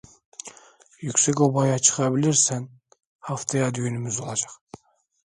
[1.01, 2.69] Yüksekoba'ya çıkabilirsen
[3.19, 4.51] haftaya düğünümüz olacak.